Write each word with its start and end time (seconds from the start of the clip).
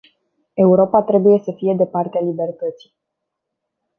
Europa 0.55 1.01
trebuie 1.03 1.39
să 1.39 1.51
fie 1.57 1.73
de 1.77 1.85
partea 1.85 2.21
libertății. 2.21 2.93